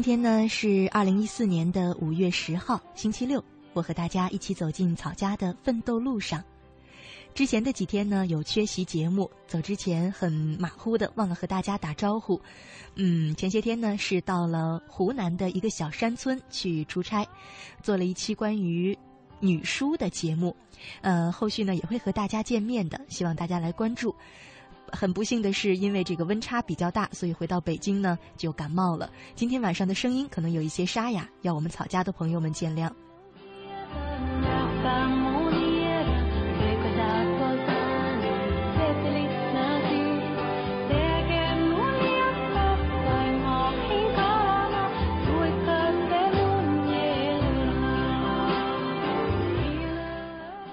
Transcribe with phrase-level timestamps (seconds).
[0.00, 3.44] 今天呢是二零一四年的五月十号，星期六。
[3.74, 6.42] 我和大家一起走进草家的奋斗路上。
[7.34, 12.40] 之前的几天呢有缺席节目，走之前很马虎的忘了和大家打招呼。
[12.94, 17.28] 嗯，前些天呢是到了湖南的一个小山村去出差，
[17.82, 18.96] 做了一期关于
[19.38, 20.56] 女书的节目。
[21.02, 24.16] 呃，后续呢也会和大家见面的，希望大家来关注。
[24.92, 29.10] 很不幸的是，因为这个温差比较大，所以回到北京呢就感冒了。
[29.34, 32.90] 今天晚上的声音可能有一些沙哑，要我们草家的朋友们见谅。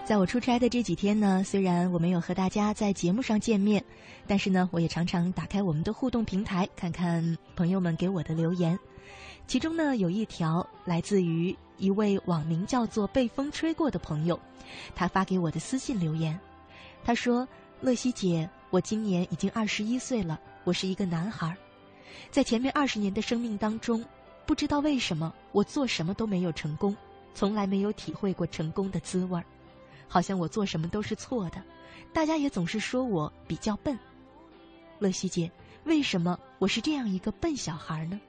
[0.07, 3.83] 在我出差的这几天呢，虽然我没有和大家在节目上见面，
[4.25, 8.79] 但是呢，我也常常打开我们的互动平台，看看朋友们给我的留言。
[9.47, 14.39] 其中呢，有一条来自于一位网名叫做“被风吹过”的朋友，
[14.95, 16.39] 他发给我的私信留言。
[17.03, 17.45] 他说
[17.81, 21.53] ：“乐西姐，我今年已经二十一岁了，我是一个男孩，
[22.31, 24.01] 在前面二十年的生命当中，
[24.45, 26.95] 不知道为什么我做什么都没有成功，
[27.35, 29.43] 从来没有体会过成功的滋味儿。”
[30.07, 31.61] 好像我做什么都是错的，
[32.13, 33.97] 大家也总是说我比较笨。
[34.99, 35.51] 乐西姐，
[35.83, 38.19] 为什么我是这样一个笨小孩呢？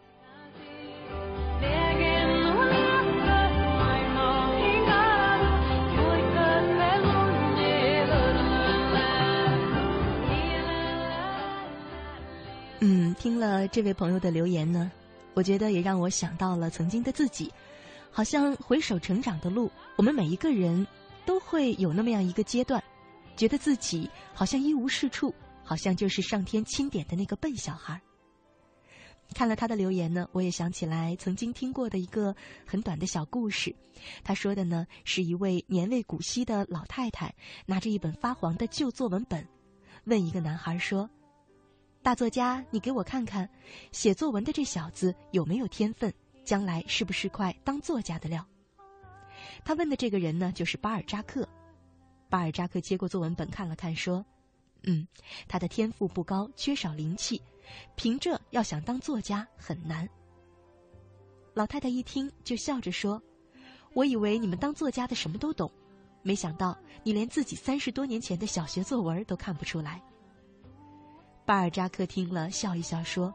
[12.80, 14.90] 嗯，听了这位朋友的留言呢，
[15.34, 17.52] 我觉得也让我想到了曾经的自己。
[18.10, 20.86] 好像回首成长的路，我们每一个人。
[21.28, 22.82] 都会有那么样一个阶段，
[23.36, 28.00] 觉得自己好像一无是处，好像就是上天钦点的那个笨小孩。
[29.34, 32.34] 看了他的留言呢，我也想起来曾经听过的一个
[32.64, 33.76] 很短的小故事。
[34.24, 37.34] 他说的呢，是一位年未古稀的老太太
[37.66, 39.46] 拿着一本发黄的旧作文本，
[40.04, 41.10] 问一个男孩说
[42.00, 43.46] ：“大作家，你给我看看，
[43.92, 46.10] 写作文的这小子有没有天分？
[46.42, 48.42] 将来是不是块当作家的料？”
[49.68, 51.46] 他问的这个人呢，就是巴尔扎克。
[52.30, 54.24] 巴尔扎克接过作文本看了看，说
[54.84, 55.06] ：“嗯，
[55.46, 57.38] 他的天赋不高，缺少灵气，
[57.94, 60.08] 凭这要想当作家很难。”
[61.52, 63.22] 老太太一听就笑着说
[63.92, 65.70] ：“我以为你们当作家的什么都懂，
[66.22, 70.02] 没想到你连自己三十多年前的小学作文都看不出来。”
[71.44, 73.34] 巴尔扎克听了笑一笑说：“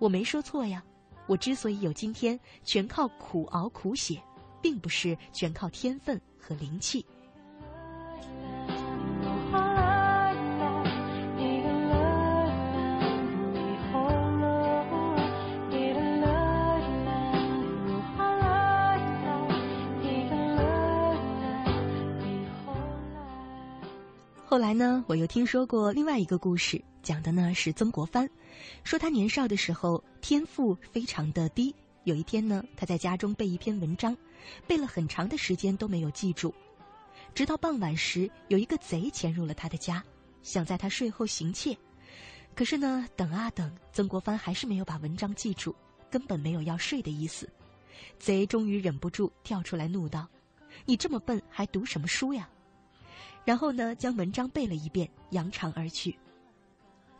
[0.00, 0.82] 我没说错呀，
[1.26, 4.18] 我之所以有今天，全靠苦熬苦写。”
[4.64, 7.04] 并不是全靠天分和灵气。
[24.46, 28.26] 后来呢，我又听说过另外一个故事，讲的呢是曾国藩，
[28.82, 31.74] 说他年少的时候天赋非常的低。
[32.04, 34.16] 有一天呢，他在家中背一篇文章。
[34.66, 36.54] 背了很长的时间都没有记住。
[37.34, 40.02] 直到傍晚时，有一个贼潜入了他的家，
[40.42, 41.76] 想在他睡后行窃。
[42.54, 45.74] 可是呢，等啊等，曾国藩还是没有把文章记住，
[46.10, 47.48] 根本没有要睡的意思。
[48.18, 50.28] 贼终于忍不住跳出来怒道
[50.86, 52.48] ：“你这么笨，还读什么书呀？”
[53.44, 56.16] 然后呢，将文章背了一遍，扬长而去。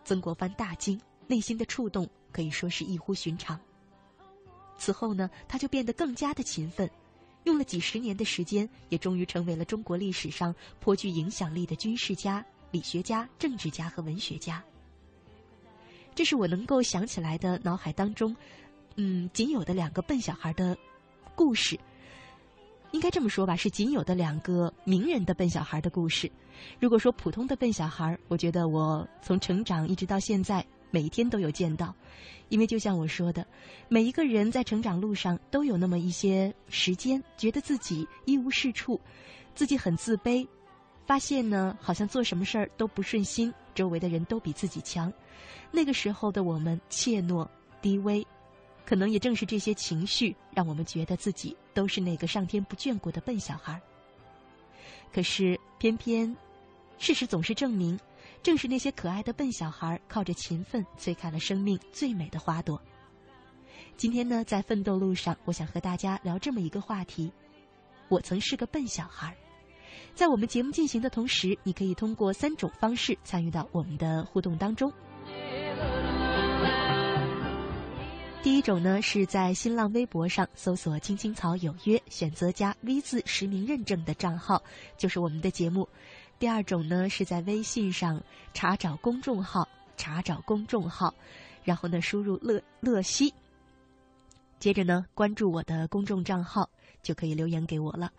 [0.05, 3.59] 曾国藩大惊，内心的触动可以说是异乎寻常。
[4.79, 6.89] 此后呢，他就变得更加的勤奋，
[7.45, 14.63] 用了几十年的时间，也终于成为了中国历史上颇具影响力的军事家、理学家、政治家和文学家。
[16.15, 18.35] 这是我能够想起来的脑海当中，
[18.97, 20.77] 嗯，仅有的两个笨小孩的
[21.35, 21.79] 故事。
[22.93, 26.31] 应该这么说吧，是仅有的两个名人的笨小孩的故事。
[26.79, 30.65] 如果说普通的笨小孩，我觉得我从成长一直到现在，
[30.95, 31.93] 每一天都有见到。
[32.51, 33.45] 因为就像我说的，
[33.89, 39.01] 每一个人在成长路上都有那么一些时间，觉得自己一无是处，
[39.57, 40.47] 自己很自卑，
[41.05, 45.13] 发现呢，好像做什么事儿都不顺心，周围的人都比自己强。
[45.73, 47.49] 那个时候的我们怯懦
[47.83, 48.25] 低微，
[48.87, 53.81] 可能也正是这些情绪，让我们觉得自己都是那个上天不眷顾的笨小孩。
[55.13, 56.37] 可是偏偏，
[56.99, 57.99] 事实总是证明，
[58.45, 62.79] 正是那些可爱的笨小孩，靠着勤奋催开了生命最美的花朵。
[63.97, 67.33] 今天呢，在奋斗路上，我想和大家聊这么一个话题：
[68.11, 69.35] 我曾是个笨小孩。
[70.15, 74.93] 在我们节目进行的同时，你可以通过三种方式参与到我们的互动当中。
[78.43, 84.63] 第一种呢，是在新浪微博上搜索“青青草有约”，选择加 V 字实名认证的账号，
[84.99, 85.89] 就是我们的节目。
[86.45, 91.15] 第二种呢，是在微信上查找公众号，查找公众号，
[91.63, 93.33] 然后呢输入“乐乐西”，
[94.61, 96.69] 接着呢关注我的公众账号，
[97.03, 98.13] 就可以留言给我了。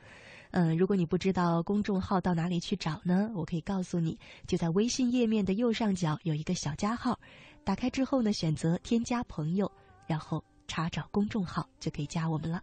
[0.50, 4.18] 嗯，如果你不知道公众号到哪里去找呢，我可以告诉你，
[4.48, 7.20] 就在微信页面的右上角有一个小加号，
[7.64, 9.72] 打开之后呢，选择添加朋友。
[10.08, 12.60] 然后查找公众号就可以加我们了。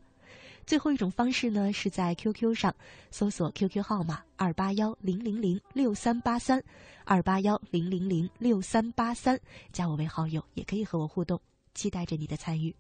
[0.67, 2.75] 最后一种方式呢，是在 QQ 上
[3.11, 6.63] 搜索 QQ 号码二八幺零零零六三八三，
[7.05, 9.39] 二八幺零零零六三八三，
[9.73, 11.41] 加我为好友，也可以和我互动。
[11.75, 12.75] 期待着你的参与。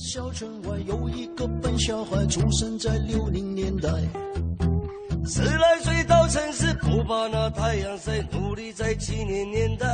[0.00, 3.90] 小城外有一个笨小孩，出生在六零年代。
[5.26, 9.86] 十来岁到城市，不怕那太阳晒，努力在七零年代。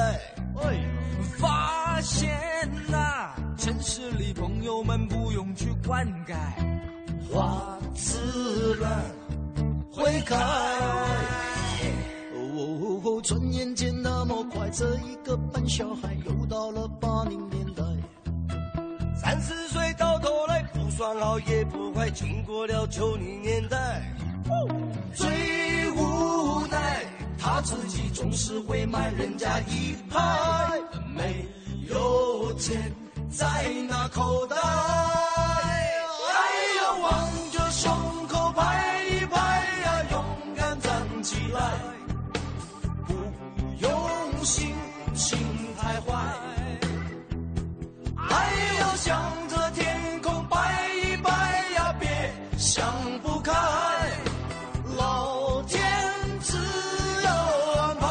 [0.62, 0.80] 哎
[1.38, 2.30] 发现
[2.88, 6.34] 呐，城市里朋友们不用去灌溉，
[7.28, 8.88] 花自然
[9.90, 10.36] 会开。
[12.54, 17.82] 哦，转眼间那么快，这一个笨小孩又到了八零年代。
[19.26, 24.00] 三十岁到头来不算好也不坏，经过了九零年代，
[25.16, 27.02] 最无奈
[27.36, 30.20] 他自己总是会慢人家一拍，
[31.12, 31.44] 没
[31.88, 32.80] 有钱
[33.28, 34.62] 在那口袋，哎
[36.76, 37.92] 呀，望着胸
[38.28, 39.40] 口拍一拍
[39.82, 41.72] 呀，勇敢站起来，
[43.08, 43.12] 不
[43.80, 44.72] 用心
[49.06, 51.30] 向着天空拜一拜
[51.76, 52.84] 呀，别想
[53.20, 53.52] 不开，
[54.96, 55.80] 老天
[56.40, 56.58] 自
[57.22, 57.30] 有
[57.82, 58.06] 安排。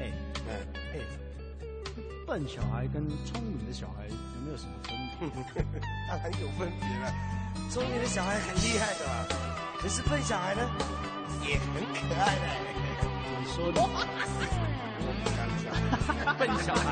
[0.00, 0.10] 哎
[0.48, 0.50] 哎
[0.94, 1.00] 哎，
[2.26, 4.72] 笨小孩跟聪明的小孩有没有什么
[5.20, 5.82] 分别？
[6.08, 7.12] 当然有分别了，
[7.68, 9.04] 聪明的小孩很厉害的，
[9.78, 10.62] 可是笨小孩呢，
[11.46, 13.11] 也很可爱的。
[13.72, 13.82] 的，
[15.04, 15.66] 我不敢讲，
[16.38, 16.86] 笨小孩。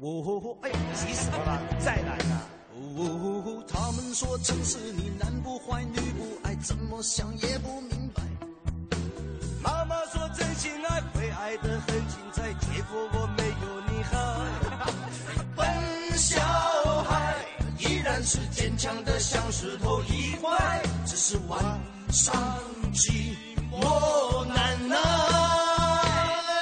[0.00, 2.46] 哦，哎，急死我了，再来啊！
[2.74, 8.22] 哦，他们说城市里男不坏女不爱，怎么想也不明白。
[9.60, 14.14] 妈妈说真心爱会爱得很精彩，结果我没有你好。
[15.56, 15.66] 笨
[16.16, 16.40] 小
[17.02, 17.34] 孩
[17.78, 21.60] 依然是坚强的像石头一块，只是晚
[22.10, 22.32] 上
[22.94, 23.34] 寂
[23.80, 24.96] 我难耐。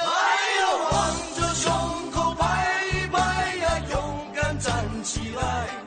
[0.05, 0.09] 哎
[0.59, 0.95] 哟往
[1.35, 2.43] 着胸口拍
[2.93, 3.95] 一拍呀勇
[4.33, 5.86] 敢站起来。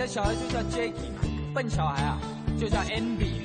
[0.00, 1.20] 的小孩就叫 Jacky 嘛，
[1.54, 2.18] 笨小孩啊
[2.58, 3.42] 就叫 Andy。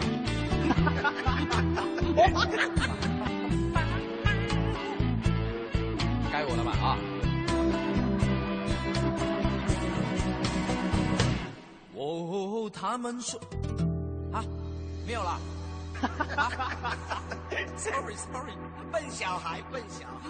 [6.32, 6.96] 该我了吧啊！
[11.94, 13.38] 哦，他们说
[14.32, 14.42] 啊，
[15.06, 15.38] 没有了。
[17.76, 18.54] Sorry Sorry，
[18.94, 20.30] 笨小孩，笨小孩。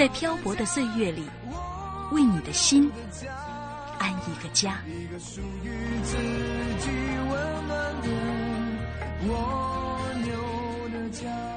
[0.00, 1.26] 在漂泊的岁月里，
[2.10, 2.90] 为你的心
[3.98, 4.78] 安一个家。
[4.86, 5.68] 一个属于
[6.02, 6.16] 自
[6.78, 6.88] 己
[7.28, 8.08] 温暖的
[9.28, 11.49] 蜗牛的家。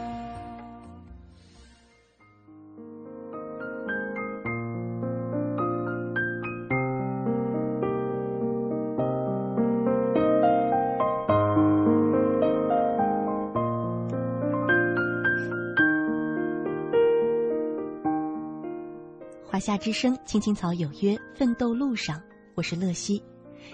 [19.63, 22.22] 夏之声，青青草有约，奋斗路上，
[22.53, 23.24] 我是乐西。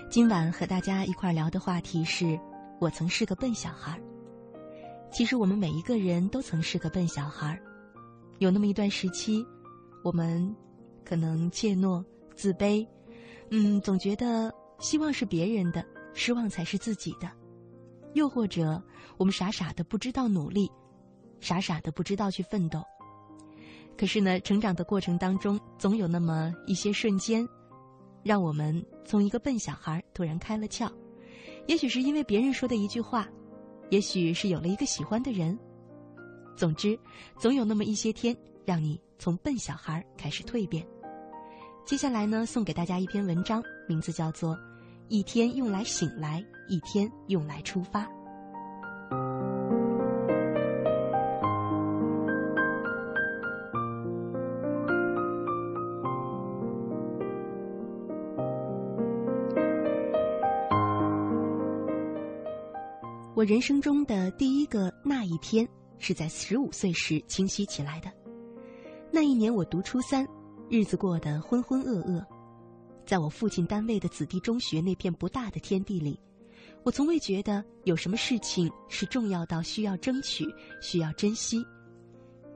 [0.07, 2.39] 今晚和大家一块聊的话题是：
[2.79, 3.99] 我曾是个笨小孩。
[5.11, 7.59] 其实我们每一个人都曾是个笨小孩，
[8.37, 9.43] 有那么一段时期，
[10.03, 10.55] 我们
[11.03, 12.05] 可能怯懦、
[12.35, 12.87] 自卑，
[13.49, 17.27] 嗯，总觉得希望是别人的，失望才是自己的。
[18.13, 18.79] 又或者，
[19.17, 20.71] 我们傻傻的不知道努力，
[21.39, 22.83] 傻傻的不知道去奋斗。
[23.99, 27.45] 可是呢，成长的过程当中，总有那么一些瞬间，
[28.23, 30.89] 让我们从一个笨小孩突然开了窍。
[31.67, 33.27] 也许是因为别人说的一句话，
[33.89, 35.59] 也许是有了一个喜欢的人。
[36.55, 36.97] 总之，
[37.37, 38.33] 总有那么一些天，
[38.65, 40.87] 让你从笨小孩开始蜕变。
[41.85, 44.55] 接下来呢，送给大家一篇文章，名字叫做
[45.09, 48.05] 《一天用来醒来，一天用来出发》。
[63.39, 65.65] 我人生中的第一个那一天，
[65.97, 68.11] 是在十五岁时清晰起来的。
[69.13, 70.27] 那一年我读初三，
[70.69, 72.21] 日子过得浑浑噩噩。
[73.05, 76.19] 在我父亲单位的子弟中学那片不大的天地里，
[76.83, 80.45] 我从未觉得有什么事情是重要到需要争取、
[80.81, 81.65] 需要珍惜。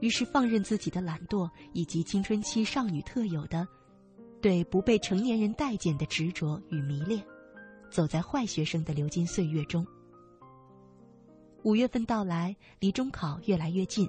[0.02, 3.66] 于是放任自己的懒惰，以及青春期少女特有的
[4.42, 7.24] 对不被成年人待见的执着与迷恋，
[7.90, 9.88] 走在坏学生的流金岁月中。
[11.64, 14.06] 五月份到来，离中考越来越近，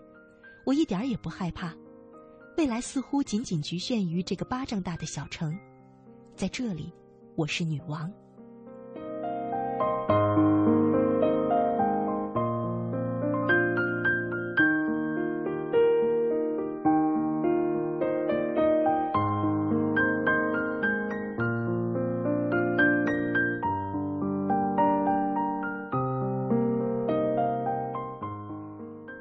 [0.66, 1.72] 我一点儿也不害怕。
[2.56, 5.56] 未来似乎仅仅局限于这个巴掌大的小城，
[6.34, 6.92] 在这里，
[7.36, 8.12] 我是女王。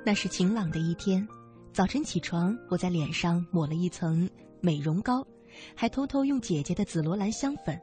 [0.05, 1.25] 那是晴朗的一天，
[1.71, 4.29] 早晨起床，我在脸上抹了一层
[4.59, 5.25] 美容膏，
[5.73, 7.79] 还偷偷用姐姐的紫罗兰香粉，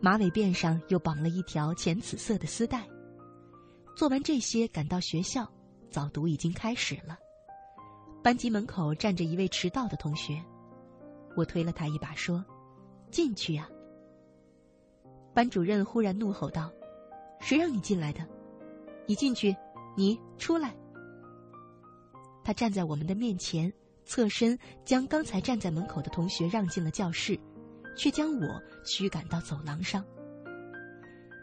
[0.00, 2.88] 马尾辫上又绑了一条浅紫色的丝带。
[3.94, 5.46] 做完这些，赶到学校，
[5.90, 7.18] 早读已经开始了。
[8.22, 10.42] 班级门口站着一位迟到的同学，
[11.36, 12.42] 我推了他一把，说
[13.12, 13.68] ：“进去呀。”
[15.34, 16.72] 班主任忽然怒吼道
[17.38, 18.26] ：“谁让你进来的？
[19.06, 19.54] 你进去，
[19.94, 20.74] 你出来。”
[22.48, 23.70] 他站在我们的面前，
[24.06, 27.38] 侧身将刚才站在门口的同学让进了教室，
[27.94, 30.02] 却将我驱赶到走廊上。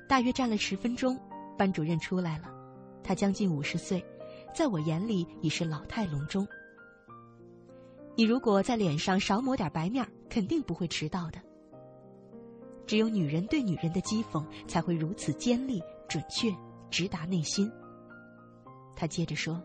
[0.09, 1.15] 大约站了十分钟，
[1.59, 2.51] 班主任出来了，
[3.03, 4.03] 他将近五十岁，
[4.51, 6.43] 在我眼里已是老态龙钟。
[8.15, 11.39] 你如果在脸上少抹点白面肯定不会迟到的。
[12.87, 16.51] 只有女人对女人的讥讽才会如此尖利、准确、
[16.89, 17.71] 直达内心。
[18.95, 19.61] 他接着说：“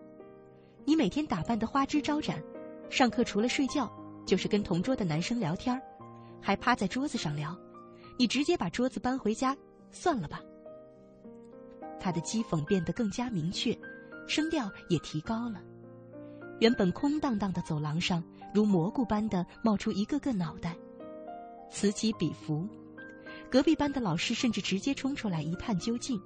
[0.84, 2.42] 你每天打扮的花枝招展，
[2.88, 3.90] 上课除了睡觉，
[4.26, 5.80] 就是跟同桌的男生聊天，
[6.40, 7.56] 还趴在桌子上聊。
[8.18, 9.56] 你直接把桌子搬回家
[9.90, 10.40] 算了吧。”
[12.00, 13.78] 他的讥讽变得更加明确，
[14.26, 15.60] 声调也提高了。
[16.58, 18.22] 原本空荡荡的走廊上。
[18.52, 20.76] 如蘑菇般的冒出一个个脑袋，
[21.70, 22.68] 此起彼伏。
[23.48, 26.20] 隔壁班的老师甚至直接冲出来一探究竟。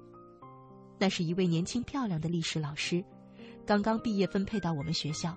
[0.97, 3.05] 那是一位年轻漂亮的历史老师，
[3.65, 5.35] 刚刚毕业分配到我们学校。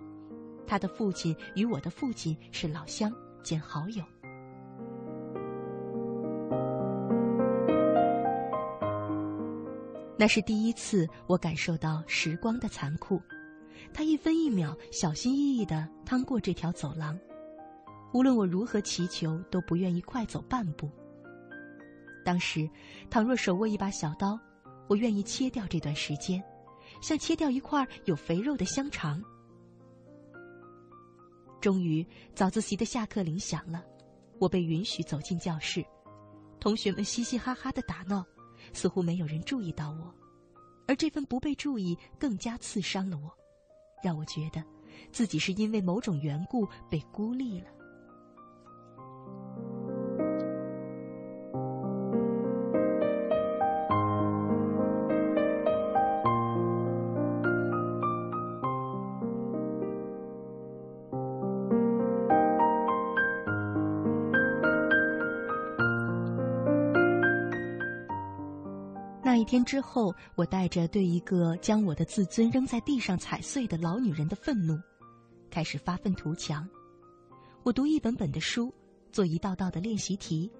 [0.66, 3.10] 他的父亲与我的父亲是老乡
[3.42, 4.04] 兼好友。
[10.18, 13.18] 那是第一次我感受到时光的残酷。
[13.94, 17.18] 他一分一秒小心翼翼地趟过这条走廊，
[18.12, 20.90] 无论我如何祈求，都不愿意快走半步。
[22.24, 22.68] 当时，
[23.08, 24.38] 倘若手握一把小刀，
[24.86, 26.42] 我愿意切掉这段时间，
[27.00, 29.22] 像切掉一块有肥肉的香肠。
[31.60, 33.84] 终于，早自习的下课铃响了，
[34.38, 35.84] 我被允许走进教室，
[36.60, 38.24] 同学们嘻嘻哈哈的打闹，
[38.72, 40.14] 似乎没有人注意到我，
[40.86, 43.36] 而这份不被注意更加刺伤了我。
[44.02, 44.62] 让我觉得，
[45.10, 47.66] 自己是因为某种缘故被孤立了。
[69.64, 74.78] 之后，我带着对一个将我的自尊扔在地上踩碎的老女人的愤怒，
[75.50, 76.68] 开始发愤图强。
[77.62, 78.72] 我读一本本的书，
[79.12, 80.50] 做一道道的练习题，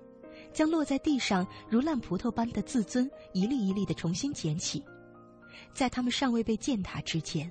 [0.52, 4.84] 将落在地上如烂葡萄般的自尊一粒一粒的重新捡起，
[5.74, 7.50] 在他们尚未被践踏之前。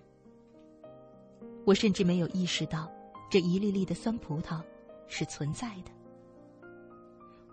[1.65, 2.91] 我甚至没有意识到，
[3.29, 4.61] 这一粒粒的酸葡萄
[5.07, 5.91] 是存在的。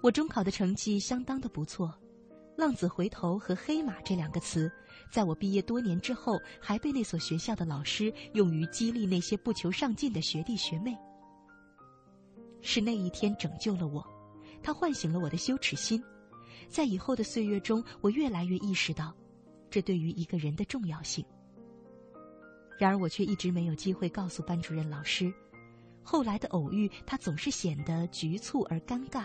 [0.02, 1.92] 我中考的成绩相当的不错。
[2.56, 4.70] 浪子回头和黑马这两个词，
[5.10, 10.96] 在我毕业多年之后，还被那所学校的老师用于激励那些不求上进的学弟学妹。
[12.60, 14.06] 是那一天拯救了我，
[14.62, 16.02] 它唤醒了我的羞耻心。
[16.68, 19.12] 在以后的岁月中，我越来越意识到，
[19.68, 21.24] 这对于一个人的重要性。
[22.78, 25.32] 然而，我却一直没有机会告诉班主任老师。
[26.02, 29.24] 后来的偶遇，他总是显得局促而尴尬，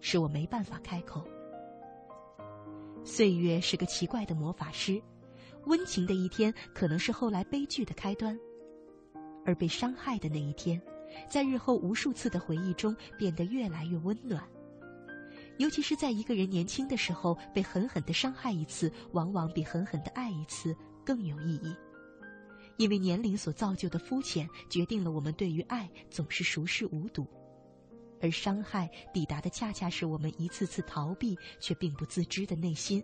[0.00, 1.22] 使我没办法开口。
[3.06, 5.00] 岁月是个奇怪的魔法师，
[5.66, 8.36] 温情的一天可能是后来悲剧的开端，
[9.44, 10.82] 而被伤害的那一天，
[11.30, 14.42] 在日后无数次的回忆中变得越来越温暖。
[15.58, 21.72] 尤其是在一个人年轻的时候，被狠狠的伤害一次，往往比狠狠的爱一次更有意义，
[22.76, 27.24] 因为年龄所造就的肤浅，决定了我们对于爱总是熟视无睹。
[28.26, 33.00] 而伤害抵达的，恰恰是我们一次次逃避却并不自知的内心。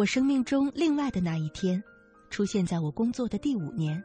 [0.00, 1.84] 我生命中另外的那一天，
[2.30, 4.02] 出现在我工作的第五年。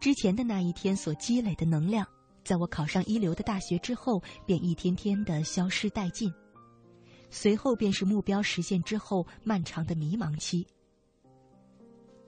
[0.00, 2.04] 之前的那一天所积累的能量，
[2.42, 6.34] 在我考上一流的大学之后，便一天天的消失殆尽。
[7.30, 10.66] 随后便是目标实现之后漫长的迷茫期。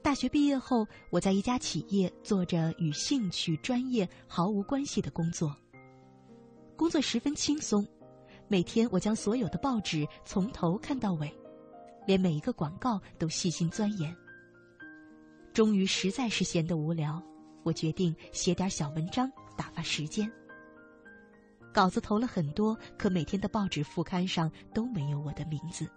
[0.00, 5.52] 大学毕业后，我在一家企业做着与兴趣、专业毫无关系的工作。
[6.76, 7.84] 工作十分轻松，
[8.46, 11.34] 每天我将所有的报纸从头看到尾，
[12.10, 14.12] 连每一个广告都细心钻研。
[15.52, 17.22] 终于实在是闲得无聊，
[17.62, 20.28] 我决定写点小文章打发时间。
[21.72, 25.88] 稿子投了很多，可每天的报纸副刊上都没有我的名字。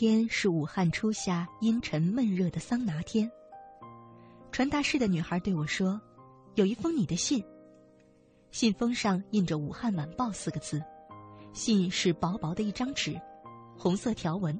[0.00, 3.30] 天是武汉初夏阴沉闷热的桑拿天。
[4.50, 6.00] 传达室的女孩对我说
[6.56, 7.44] ：“有一封你的信。”
[8.50, 10.82] 信封上印着《武汉晚报》四个字，
[11.52, 13.20] 信是薄薄的一张纸，
[13.76, 14.58] 红色条纹。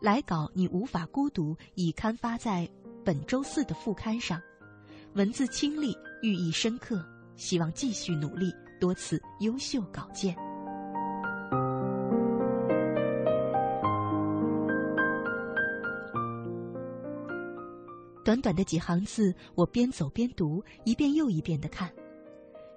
[0.00, 2.68] 来稿你无法孤独，已刊发在
[3.04, 4.42] 本周四的副刊上，
[5.12, 7.00] 文字清丽，寓意深刻，
[7.36, 10.36] 希望继续努力，多次优秀稿件。
[18.24, 21.92] 短短的几行字，我边走边读，一遍又一遍的看。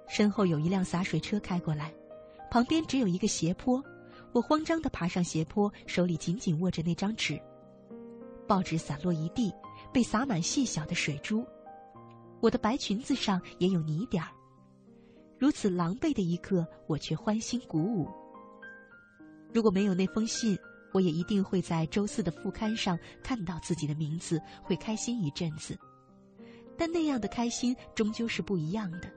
[0.06, 1.92] 身后有一辆洒水车开过来，
[2.50, 3.82] 旁边只有一个斜坡，
[4.32, 7.40] 我慌张的爬上斜坡，手里紧紧握着那张纸。
[8.46, 9.50] 报纸散落一地，
[9.90, 11.46] 被洒满细小的水珠，
[12.40, 14.28] 我的白裙子上也有泥点儿。
[15.38, 18.06] 如此狼狈的一刻，我却欢欣鼓舞。
[19.54, 20.58] 如果没有那封信，
[20.98, 25.78] 我也一定会在周四的副刊上看到自己的名字，会开心一阵子。
[26.76, 29.08] 但那样的开心终究是不一样的。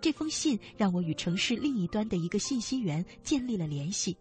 [0.00, 4.16] 这封信让我与城市另一端的一个信息源建立了联系，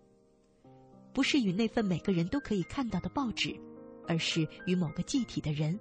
[1.13, 3.57] 不是与那份每个人都可以看到的报纸，
[4.05, 5.79] 而是与某个具体的人。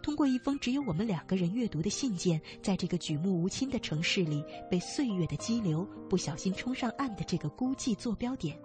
[0.00, 8.56] 通过一封只有我们两个人阅读的信件，在这个举目无亲的城市里，被岁月的激流不小心冲上岸的这个孤寂坐标点。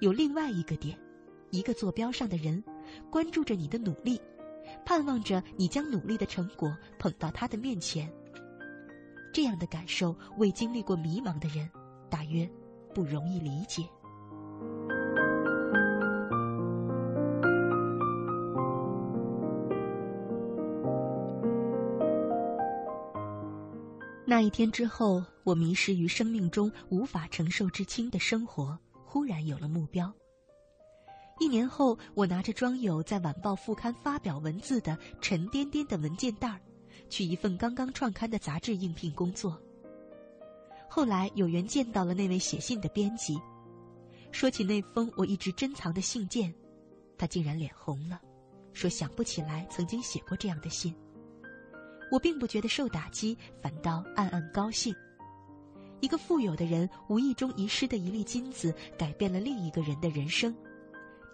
[0.00, 0.98] 有另外一个点，
[1.50, 2.62] 一个坐标上的人，
[3.10, 4.18] 关注着你的努力，
[4.82, 8.10] 盼望着你将努力的成果捧到他的面前。
[9.30, 11.68] 这样的感受，未经历过迷茫的人，
[12.08, 12.50] 大约
[12.94, 13.84] 不容易理解。
[24.24, 28.78] 那一天之后，我迷失于生命中无法承受之轻的生活。
[29.10, 30.14] 忽然有了目标。
[31.40, 36.60] 一年后，我拿着装有在晚报副刊发表文字的沉甸甸的文件袋儿，
[37.08, 39.60] 去一份刚刚创刊的杂志应聘工作。
[40.88, 43.36] 后来有缘见到了那位写信的编辑，
[44.30, 46.54] 说起那封我一直珍藏的信件，
[47.18, 48.20] 他竟然脸红了，
[48.72, 50.94] 说想不起来曾经写过这样的信。
[52.12, 54.94] 我并不觉得受打击，反倒暗暗高兴。
[56.00, 60.54] 一个富有的人无意中遗失的一粒金子，改变了另一个人的人生。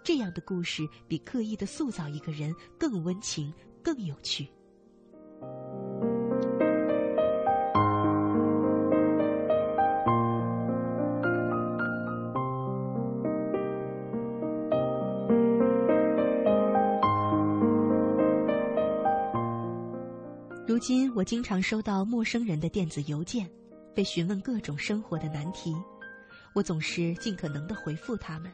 [0.03, 3.53] 这样的故事比刻意的塑造一个人更温情、
[3.83, 4.47] 更有趣。
[20.67, 23.49] 如今，我经常收到陌生人的电子邮件。
[23.97, 25.75] 被询问各种生活的难题，
[26.53, 28.53] 我总是尽可能的回复他们，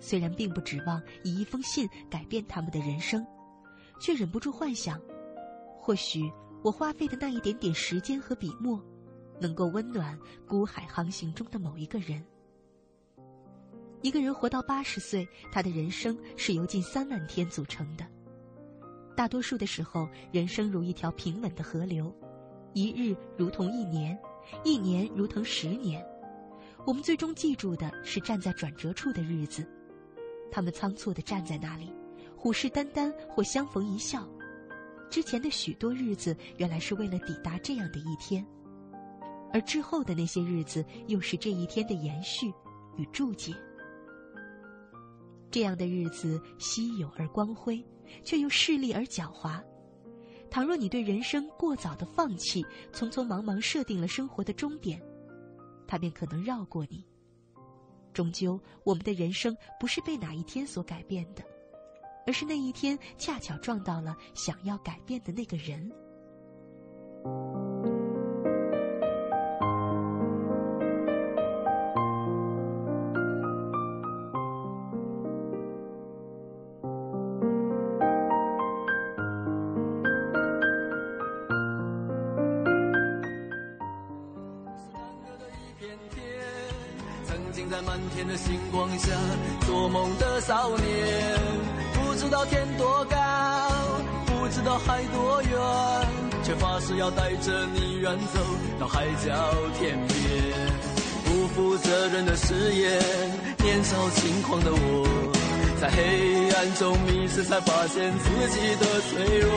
[0.00, 3.22] 虽然并不指望以一封信改变他们的人生，
[4.00, 4.98] 却忍不住幻想，
[5.78, 6.22] 或许
[6.64, 8.82] 我花费的那一点点时间和笔墨，
[9.38, 12.24] 能够温暖孤海航行中的某一个人。
[14.00, 18.06] 一个人活到八十岁，他的人生是由近三万天组成的。
[19.14, 22.10] 大多数的时候，人生如一条平稳的河流，
[22.72, 24.18] 一日如同一年。
[24.64, 26.04] 一年如同十年，
[26.86, 29.66] 我们最终记住的是站在转折处的日子，
[30.50, 31.92] 他们仓促地站在那里，
[32.36, 34.28] 虎视眈眈或相逢一笑。
[35.10, 38.46] 之前的许多日子，原来是为了抵达这样的一天，
[39.52, 42.52] 而之后的那些日子，又是这一天的延续
[42.96, 43.54] 与注解。
[45.50, 47.84] 这样的日子稀有而光辉，
[48.24, 49.62] 却又势利而狡猾。
[50.52, 52.62] 倘若你对人生过早的放弃，
[52.92, 55.00] 匆匆忙忙设定了生活的终点，
[55.88, 57.02] 他便可能绕过你。
[58.12, 61.42] 终究，我们的人生不是被哪一天所改变的，
[62.26, 65.90] 而是那一天恰巧撞到了想要改变的那个人。
[97.02, 98.38] 要带着你远走
[98.78, 99.34] 到海角
[99.76, 100.14] 天边。
[101.24, 103.02] 不负责任的誓言，
[103.58, 105.04] 年少轻狂的我，
[105.80, 109.50] 在黑暗中迷失，才发现自己的脆弱。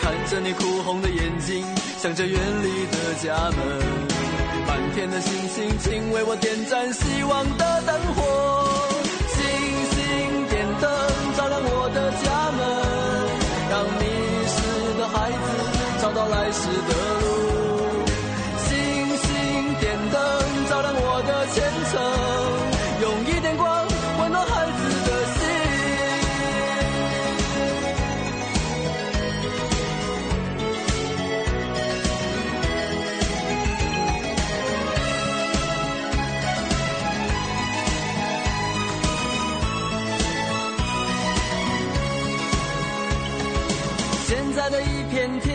[0.00, 1.66] 看着你哭红的眼睛，
[1.98, 3.58] 想着远离的家门。
[4.68, 8.55] 满天的星星，请为我点燃希望的灯火。
[16.46, 17.26] 开始的路。
[18.56, 18.70] 星
[19.18, 19.28] 星
[19.80, 20.14] 点灯，
[20.70, 21.56] 照亮我的前
[21.90, 21.92] 程，
[23.02, 23.66] 用一点光
[24.20, 25.42] 温暖孩子的心。
[44.28, 44.56] 现在。
[44.68, 45.54] 的一片天，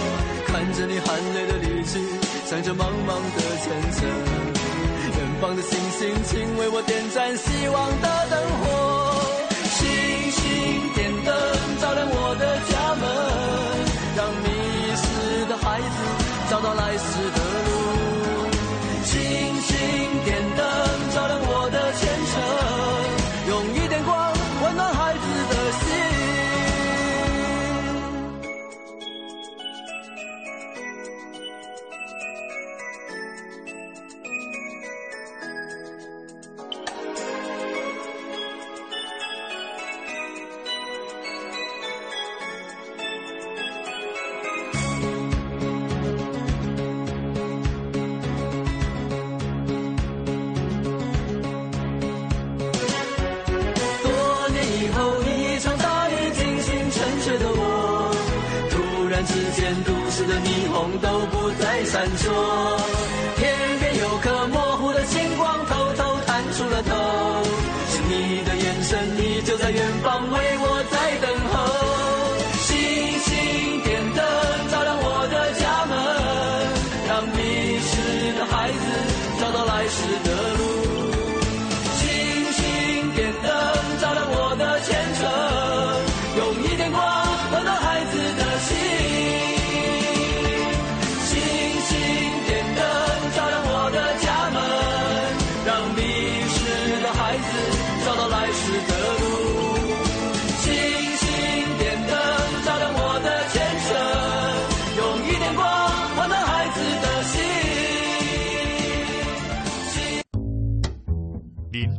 [0.61, 1.97] 看着你含泪的离去。
[2.45, 3.65] 向着茫茫的前
[3.97, 4.05] 程，
[5.17, 8.63] 远方的星星，请为我点盏希望的灯火。
[9.73, 9.89] 星
[10.37, 10.41] 星
[10.93, 11.33] 点灯，
[11.81, 12.15] 照亮我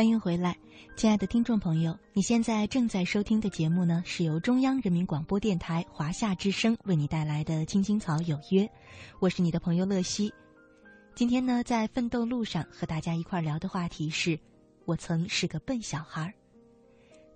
[0.00, 0.56] 欢迎回来，
[0.96, 8.62] 亲爱的听众朋友，你现在正在收听的节目呢，是由中央人民广播电台华夏之声为你带来的《青青草有约》，
[9.18, 10.32] 我是你的朋友乐西。
[11.14, 14.40] 今天呢，在奋斗路上和大家一块聊的话题是：
[14.86, 16.32] 我曾是个笨小孩。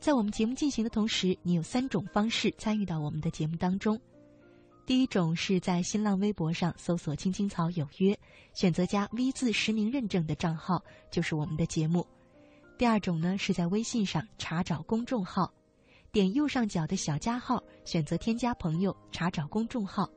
[0.01, 4.01] 在我们节目进行的同时，你有三种方式参与到我们的节目当中。
[4.87, 8.19] 第一种是在新浪微博上搜索“青青草有约”，
[8.57, 12.07] 选择加 V 字实名认证的账号，就是我们的节目。
[12.77, 15.53] 第二种呢，是在微信上查找公众号，
[16.11, 20.11] 点右上角的小加号，选择添加朋友，查找公众号，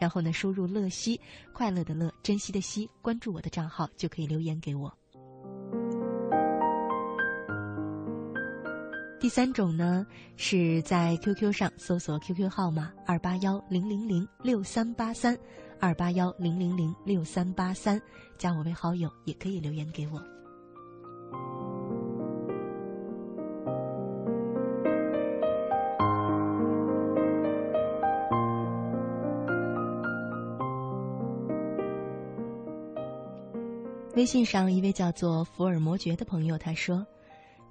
[0.00, 1.20] 然后呢，输入“乐西”，
[1.52, 4.90] 快乐的乐，珍惜的惜，关注我的账号，就可以留言给我。
[9.20, 15.38] 第三种呢，是在 QQ 上搜索 QQ 号码二八幺零零零六三八三，
[15.78, 18.00] 二八幺零零零六三八三，
[18.38, 20.31] 加我为好友，也可以留言给我。
[34.22, 37.04] 微信上一位叫做福尔摩爵的朋友他说：“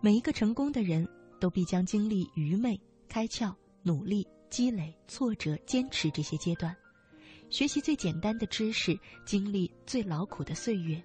[0.03, 1.07] 每一个成功的人
[1.39, 6.75] 都必将经历愚昧、开窍、努力、积累、挫折、坚持这些阶段，
[7.49, 11.01] 学习最简单的知识，经历最劳苦的岁月。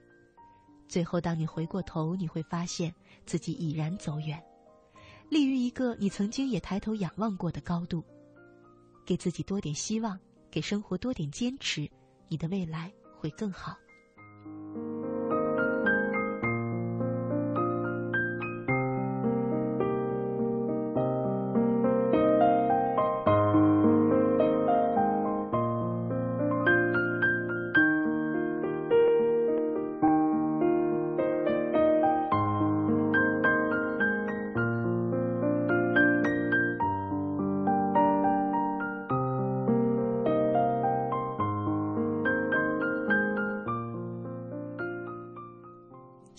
[0.89, 2.93] 最后，当你回过头，你会发现
[3.25, 4.43] 自己已然走远，
[5.31, 8.03] 立于一个你曾经也抬头仰望过的高度。
[9.05, 10.19] 给自己多点希望，
[10.51, 11.89] 给生活多点坚持，
[12.27, 13.77] 你的未来会更好。”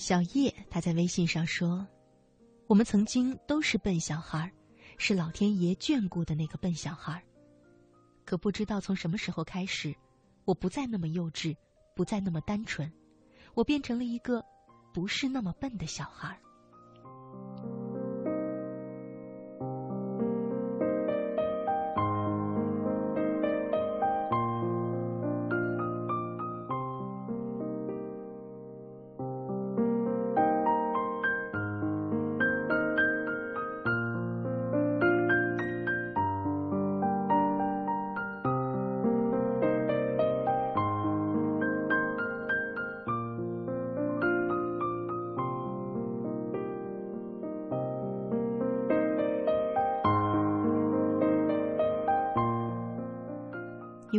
[0.07, 1.85] 小叶他在微信上说
[2.67, 4.49] ：“我们曾经都是笨小孩，
[4.97, 7.21] 是老天爷眷顾的那个笨小孩。
[8.23, 9.93] 可不知道从什么时候开始，
[10.45, 11.53] 我不再那么幼稚，
[11.93, 12.89] 不再那么单纯，
[13.53, 14.41] 我变成了一个
[14.93, 16.39] 不是那么笨的小孩。”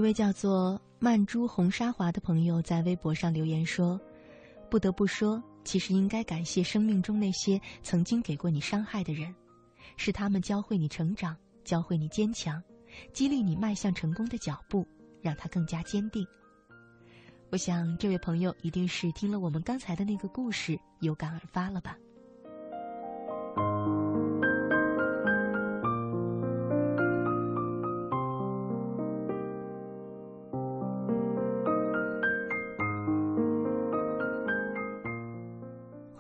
[0.09, 4.01] 位叫做曼珠红沙华的朋友在微博上留言说
[4.71, 9.35] ：“不得不说，其实应该感谢生命中那些曾经给过你伤害的人，
[9.99, 12.63] 是他们教会你成长，教会你坚强，
[13.13, 14.89] 激励你迈向成功的脚步，
[15.21, 16.27] 让他更加坚定。”
[17.53, 21.99] 我想，这位朋友一定是听了我们刚才的那个故事，有感而发了吧。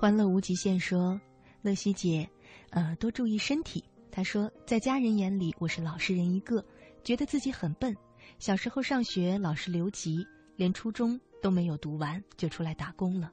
[0.08, 1.20] 欢乐无极限说
[1.60, 2.26] ：“乐西姐，
[2.70, 6.64] 呃，多注意身体。”他说：“在家人眼里，我是老实人一个，
[7.04, 7.94] 觉得自己很笨。
[8.38, 13.30] 小时候上学老是留级，连初中都没有读完就出来打工了。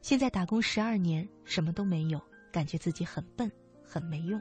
[0.00, 2.22] 现在打工十二年，什么都没有，
[2.52, 3.50] 感觉自己很笨，
[3.82, 4.40] 很没用。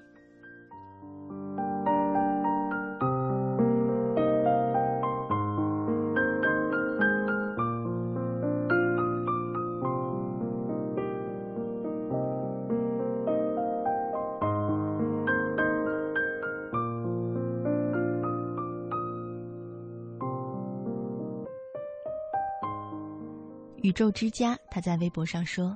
[23.98, 25.76] 宙之家，他在微博上说：“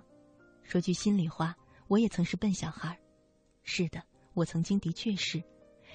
[0.61, 1.55] 说句心里话，
[1.87, 2.95] 我也曾是笨小孩。
[3.63, 3.99] 是的，
[4.35, 5.43] 我曾经的确是，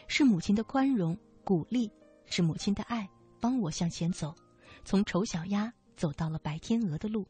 [0.09, 1.89] 是母亲的宽容、鼓励，
[2.25, 3.09] 是母亲的爱，
[3.41, 4.35] 帮我向前走，
[4.85, 7.25] 从丑小鸭走到了白天鹅的路。”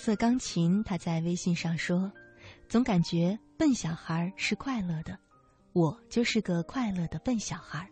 [0.00, 2.10] 色钢琴，他在微信上说
[2.70, 5.18] ：“总感觉笨小孩是快乐的，
[5.74, 7.86] 我就是个快乐的笨小孩。”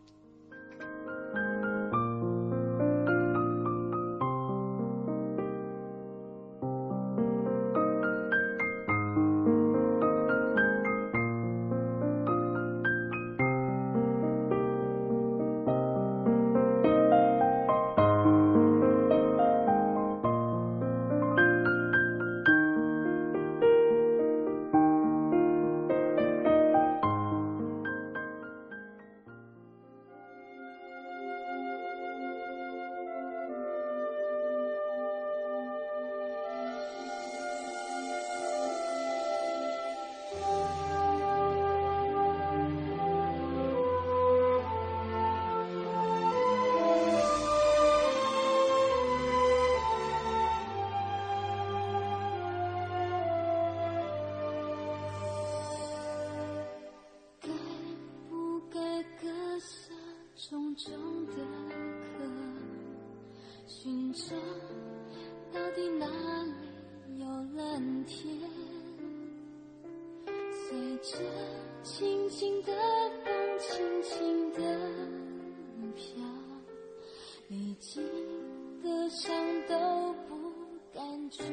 [79.21, 79.35] 想
[79.69, 80.53] 都不
[80.95, 81.49] 感觉疼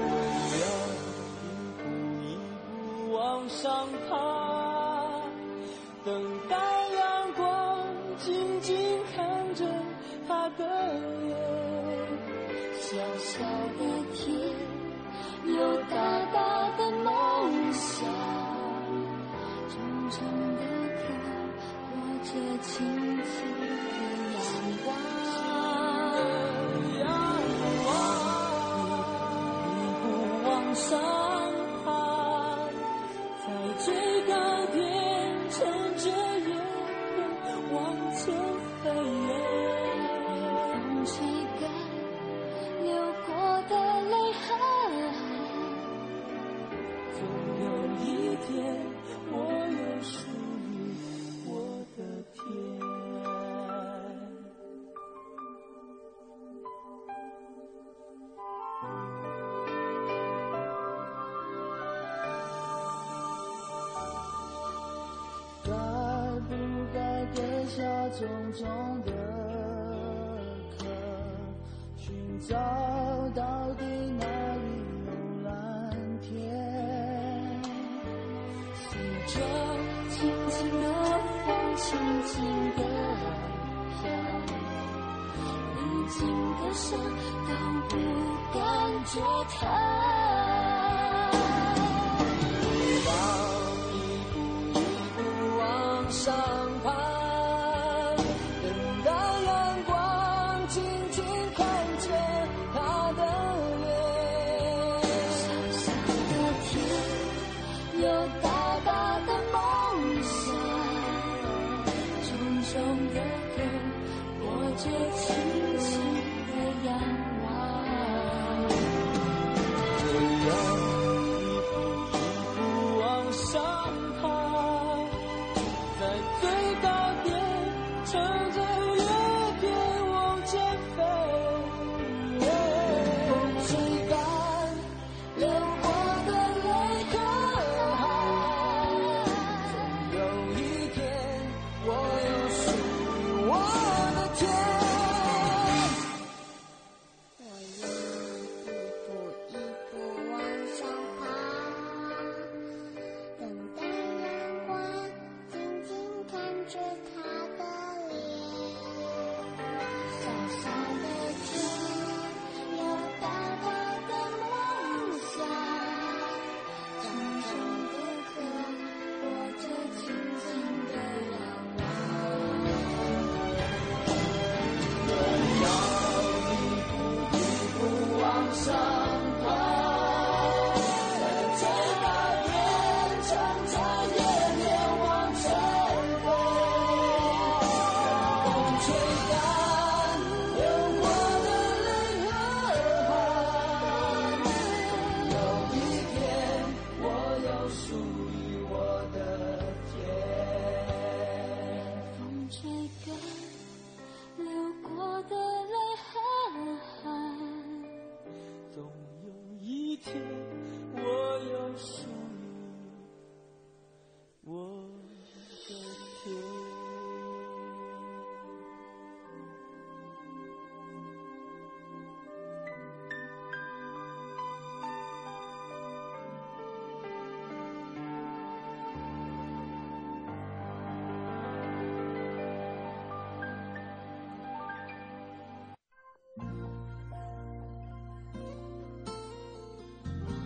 [0.00, 0.72] 我
[1.44, 1.46] 一
[1.76, 1.82] 步
[2.24, 2.26] 一
[2.64, 4.29] 步往上爬。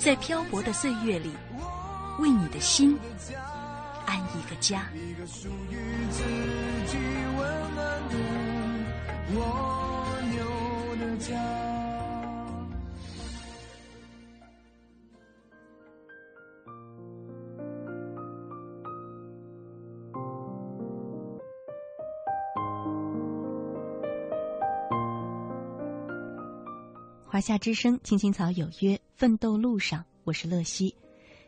[0.00, 1.32] 在漂泊的岁月里，
[2.18, 2.98] 为你的心
[4.06, 4.88] 安一个家。
[4.94, 5.76] 一个属于
[6.10, 6.22] 自
[6.86, 6.96] 己
[7.36, 8.14] 温暖的
[9.34, 9.36] 蜗
[10.30, 10.36] 牛
[10.96, 11.57] 的家。
[27.38, 30.92] 华夏之声，青青草有约，奋斗路上，我是乐西。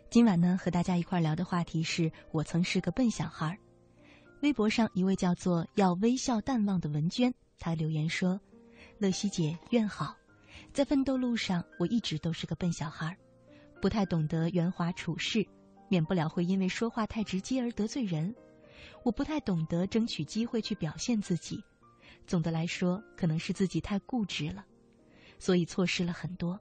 [0.08, 3.58] 今晚呢，和大家一块聊的话题是我曾是个笨小孩。
[4.40, 8.40] 微博上一位叫做“要微笑淡忘”的文娟，她留言说
[8.98, 10.14] ：“乐西姐，愿好。
[10.72, 13.18] 在奋斗路上，我一直都是个笨小孩，
[13.82, 15.44] 不太懂得圆滑处事，
[15.88, 18.32] 免不了会因为说话太直接而得罪人。
[19.02, 21.60] 我不太懂得争取机会去表现自己。
[22.28, 24.64] 总的来说，可能是自己太固执了。”
[25.40, 26.60] 所以错失了很多，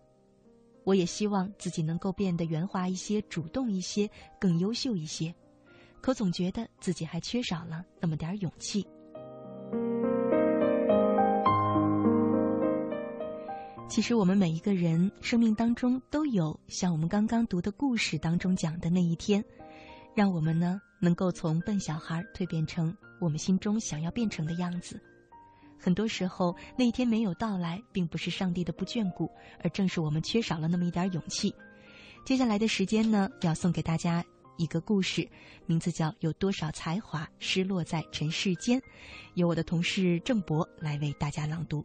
[0.85, 4.09] 我也希望自己能够变得圆滑一些、主动一些、
[4.39, 5.35] 更优秀一些，
[6.01, 8.87] 可总觉得自己还缺少了那么点勇气。
[13.89, 19.43] 其实我们每一个人生命当中都有像我们刚刚读的故事当中讲的那一天，
[20.15, 25.01] 让我们呢能够从笨小孩蜕变成我们心中想要变成的样子。
[25.79, 29.31] 很多时候，那一天没有到来，并不是上帝的不眷顾，
[29.63, 31.55] 而正是我们缺少了那么一点勇气。
[32.25, 34.23] 接下来的时间呢，要送给大家
[34.57, 35.27] 一个故事，
[35.65, 38.77] 名字叫《有多少才华失落在尘世间》，
[39.35, 41.83] 由我的同事郑博来为大家朗读。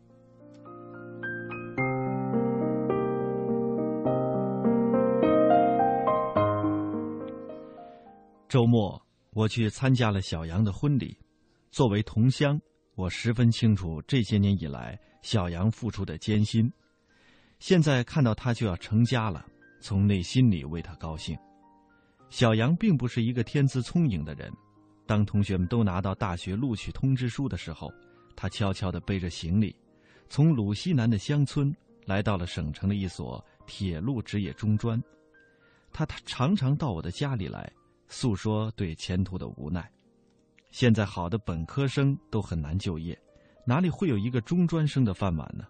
[8.48, 9.00] 周末，
[9.32, 11.16] 我去参加了小杨的婚礼，
[11.70, 12.60] 作为同乡。
[12.96, 16.72] 我十分清楚这些年以来小杨付出的艰辛，
[17.58, 19.44] 现在看到他就要成家了，
[19.80, 21.36] 从内心里为他高兴。
[22.30, 24.52] 小杨并不是一个天资聪颖的人，
[25.06, 27.92] 当同学们都拿到大学录取通知书的时候，
[28.36, 29.74] 他悄悄地背着行李，
[30.28, 31.74] 从鲁西南的乡村
[32.06, 35.02] 来到了省城的一所铁路职业中专。
[35.92, 37.72] 他他常常到我的家里来，
[38.06, 39.90] 诉说对前途的无奈。
[40.74, 43.16] 现在好的本科生都很难就业，
[43.64, 45.64] 哪里会有一个中专生的饭碗呢？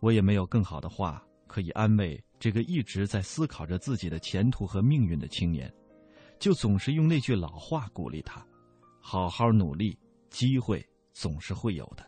[0.00, 5.70] 我也没有更好的话可以安慰这个一直在思考着自己的前途和命运的青年，
[6.38, 8.42] 就总是用那句老话鼓励他：
[9.02, 9.98] 好好努力，
[10.30, 10.82] 机会
[11.12, 12.02] 总是会有的。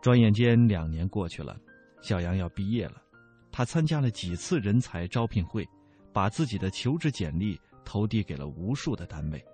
[0.00, 1.60] 转眼间两年过去了，
[2.00, 3.02] 小杨要毕业了，
[3.50, 5.68] 他参加了几次人才招聘会，
[6.12, 9.44] 把自己的求职简历投递给了无数的单位。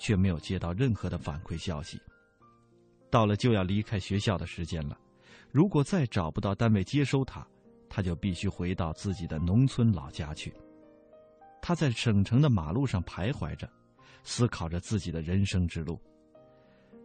[0.00, 2.00] 却没有接到任何的反馈消息。
[3.10, 4.98] 到了就要离开学校的时间了，
[5.52, 7.46] 如果再找不到单位接收他，
[7.88, 10.52] 他就必须回到自己的农村老家去。
[11.60, 13.70] 他在省城的马路上徘徊着，
[14.24, 16.00] 思考着自己的人生之路。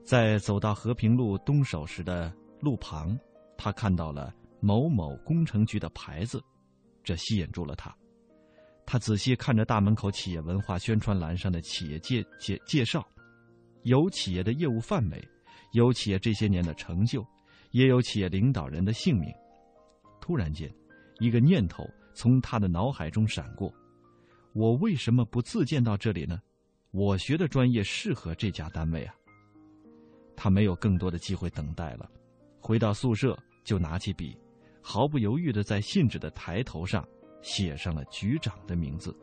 [0.04, 2.32] 在走到和平路东首时的
[2.62, 3.18] 路旁，
[3.58, 6.42] 他看到了某某工程局的牌子，
[7.04, 7.94] 这吸引住了他。
[8.86, 13.06] 他仔细看着大门口企业文化宣传栏上的企业介介介绍，
[13.84, 15.28] 有企业的业务范围，
[15.74, 17.26] 有企业这些年的成就，
[17.72, 19.34] 也有企业领导人的姓名。
[20.22, 20.72] 突然间，
[21.20, 21.84] 一个念头
[22.14, 23.74] 从他的脑海中闪过：
[24.54, 26.40] 我为什么不自荐到这里呢？
[26.92, 29.14] 我学的专业适合这家单位啊！
[30.36, 32.10] 他没有更多的机会等待了，
[32.60, 34.38] 回到宿舍就拿起笔，
[34.82, 37.06] 毫不犹豫的在信纸的抬头上。
[37.46, 39.16] 写上了局长的名字，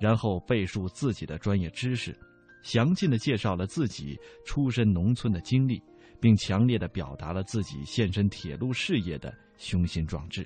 [0.00, 2.18] 然后背述自己的专业知识，
[2.64, 5.80] 详尽的介绍了自己出身农村的经历，
[6.20, 10.44] 并强烈的表达了自己献身铁路事业的雄心壮志。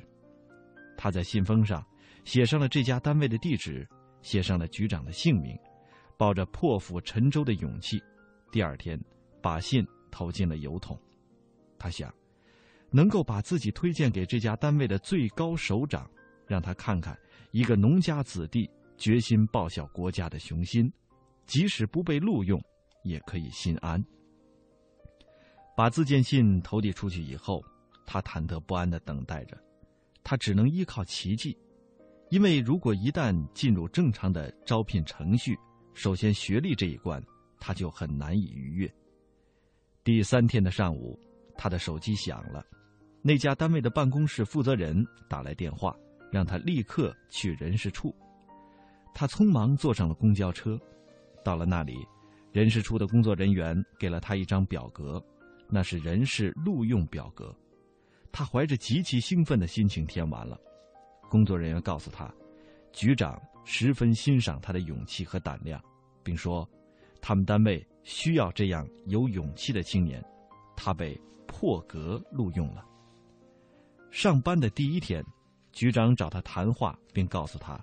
[0.94, 1.82] 他在信封上
[2.24, 3.88] 写上了这家单位的地址，
[4.20, 5.58] 写上了局长的姓名，
[6.18, 7.98] 抱着破釜沉舟的勇气，
[8.52, 9.02] 第二天
[9.40, 11.00] 把信投进了邮筒。
[11.78, 12.12] 他想，
[12.90, 16.10] 能够把自己推荐给这家单位的最高首长，
[16.46, 17.18] 让他看看
[17.50, 20.90] 一个农家子弟决心报效国家的雄心，
[21.46, 22.60] 即使不被录用，
[23.02, 24.02] 也可以心安。
[25.76, 27.62] 把自荐信投递出去以后，
[28.06, 29.58] 他忐忑不安的等待着，
[30.24, 31.56] 他只能依靠奇迹。
[32.30, 35.56] 因为如果一旦进入正常的招聘程序，
[35.94, 37.22] 首先学历这一关
[37.60, 38.92] 他就很难以逾越。
[40.02, 41.18] 第三天的上午，
[41.56, 42.64] 他的手机响了，
[43.22, 45.94] 那家单位的办公室负责人打来电话，
[46.30, 48.14] 让他立刻去人事处。
[49.14, 50.78] 他匆忙坐上了公交车，
[51.44, 51.96] 到了那里，
[52.52, 55.24] 人事处的工作人员给了他一张表格，
[55.68, 57.54] 那是人事录用表格。
[58.30, 60.60] 他怀着极其兴奋的心情填完了。
[61.30, 62.32] 工作人员告诉他，
[62.92, 65.82] 局长十分欣赏他的勇气和胆量，
[66.22, 66.68] 并说，
[67.20, 70.22] 他们单位需要这样有勇气的青年。
[70.76, 72.84] 他被破格录用了。
[74.10, 75.24] 上班的第一天，
[75.76, 77.78] 局长找他谈话，并告诉他，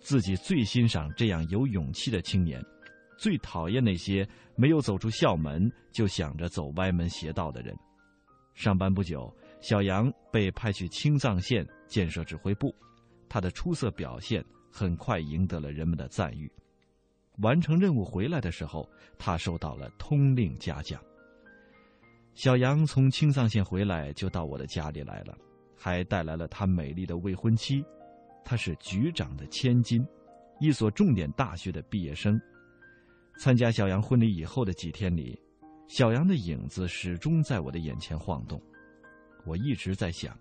[0.00, 2.64] 自己最欣赏这样有勇气的青年，
[3.18, 4.26] 最讨厌那些
[4.56, 7.76] 没有走出校门就想着走歪门邪道的人。
[8.54, 9.30] 上班不久。
[9.62, 12.72] 小杨被派去青藏线建设指挥部，
[13.28, 16.48] 他的出色表现很快赢得了人们的赞誉。
[17.38, 21.02] 完成任务回来的时候，他受到了通令嘉奖。
[22.34, 25.36] 小杨从青藏线回来就到我的家里来了，
[25.76, 27.84] 还带来了他美丽的未婚妻。
[28.44, 30.06] 她是局长的千金，
[30.60, 32.40] 一所重点大学的毕业生。
[33.38, 35.38] 参加小杨婚礼以后的几天里，
[35.88, 38.60] 小杨的影子始终在我的眼前晃动。
[39.44, 40.36] 我一直在想，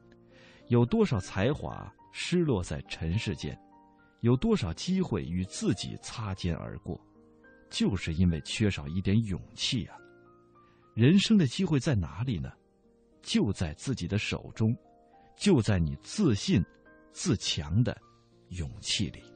[0.69, 3.59] 有多少才华失落在尘世间，
[4.21, 6.99] 有多少机会与自己擦肩而过，
[7.69, 9.97] 就是因为缺少一点勇气啊！
[10.93, 12.51] 人生的机会在哪里呢？
[13.21, 14.75] 就在自己的手中，
[15.35, 16.63] 就在你自信、
[17.11, 17.95] 自强的
[18.49, 19.34] 勇气里。